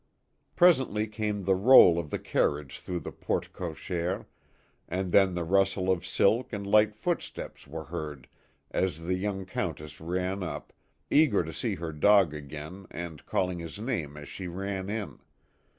[0.55, 4.25] Presently came the roll of the carriage through \htporte cochere,
[4.89, 8.27] and then the rustle of silk and light footsteps were heard
[8.71, 10.73] as the young Count ess ran up,
[11.11, 15.19] eager to see her dog again and call ing his name as she ran in.